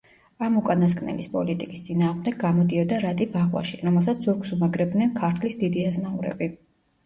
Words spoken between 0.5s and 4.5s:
უკანასკნელის პოლიტიკის წინააღმდეგ გამოდიოდა რატი ბაღვაში, რომელსაც